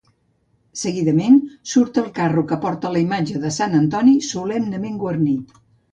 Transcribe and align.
Seguidament 0.83 1.35
surt 1.73 1.99
el 2.03 2.09
carro 2.17 2.45
que 2.53 2.59
porta 2.63 2.93
la 2.95 3.03
imatge 3.05 3.43
de 3.45 3.53
sant 3.59 3.77
Antoni 3.81 4.15
solemnement 4.31 4.99
guarnit. 5.05 5.55